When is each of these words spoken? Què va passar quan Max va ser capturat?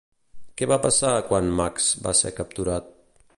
Què 0.61 0.67
va 0.71 0.77
passar 0.85 1.11
quan 1.27 1.51
Max 1.59 1.91
va 2.07 2.15
ser 2.21 2.33
capturat? 2.41 2.91